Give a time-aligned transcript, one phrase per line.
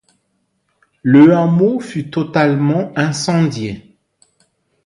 [1.03, 3.99] Le hameau fut totalement incendié.